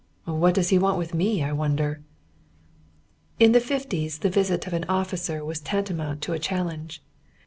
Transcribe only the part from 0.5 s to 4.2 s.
does he want with me, I wonder?" In the fifties